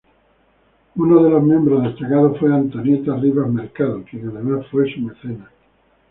[0.95, 5.51] Uno de los miembros destacados fue Antonieta Rivas Mercado, quien además fue su mecenas.